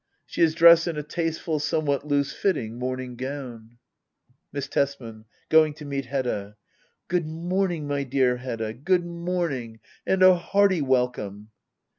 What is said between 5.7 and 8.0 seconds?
to meet Hedda.] Good mornings